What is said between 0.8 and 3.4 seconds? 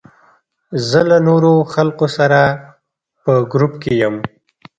زه له نورو خلکو سره په